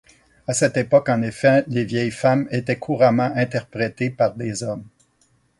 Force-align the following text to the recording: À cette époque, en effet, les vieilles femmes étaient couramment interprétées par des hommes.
À 0.47 0.55
cette 0.55 0.77
époque, 0.77 1.09
en 1.09 1.21
effet, 1.21 1.63
les 1.67 1.83
vieilles 1.85 2.09
femmes 2.09 2.47
étaient 2.49 2.79
couramment 2.79 3.31
interprétées 3.35 4.09
par 4.09 4.33
des 4.33 4.63
hommes. 4.63 4.87